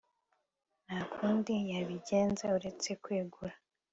Nta 0.85 0.99
kundi 1.13 1.53
yabigenza 1.71 2.45
uretse 2.57 2.89
kwegura 3.03 3.55